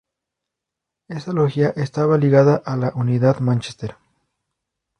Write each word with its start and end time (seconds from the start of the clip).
Esa 1.09 1.31
logia 1.31 1.69
estaba 1.75 2.17
ligada 2.17 2.63
a 2.65 2.75
la 2.75 2.91
Unidad 2.95 3.37
Manchester. 3.39 3.97